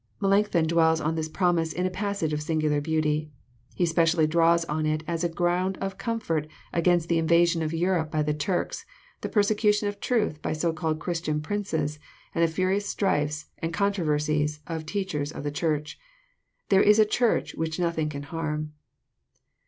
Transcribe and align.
Melancthon 0.19 0.65
dwells 0.65 0.99
on 0.99 1.13
this 1.13 1.29
promise 1.29 1.71
In 1.71 1.85
a 1.85 1.91
passage 1.91 2.33
of 2.33 2.41
singular 2.41 2.81
beauty. 2.81 3.29
He 3.75 3.85
specially 3.85 4.25
dwells 4.25 4.65
on 4.65 4.87
it 4.87 5.03
as 5.07 5.23
a 5.23 5.29
ground 5.29 5.77
of 5.79 5.99
comfort 5.99 6.47
against 6.73 7.07
the 7.07 7.19
invasion 7.19 7.61
of 7.61 7.71
Europe 7.71 8.09
by 8.09 8.23
the 8.23 8.33
Turks, 8.33 8.83
the 9.21 9.29
persecntlon 9.29 9.87
of 9.87 9.99
truth 9.99 10.41
by 10.41 10.53
so 10.53 10.73
called 10.73 10.97
Christian 10.97 11.39
princes, 11.39 11.99
and 12.33 12.43
the 12.43 12.51
flirious 12.51 12.87
strifes 12.87 13.45
and 13.59 13.71
controversies 13.71 14.59
of 14.65 14.87
teachers 14.87 15.31
of 15.31 15.43
the 15.43 15.51
Church. 15.51 15.99
There 16.69 16.81
is 16.81 16.97
a 16.97 17.05
Church 17.05 17.53
which 17.53 17.79
nothing 17.79 18.09
can 18.09 18.23
barm. 18.31 18.73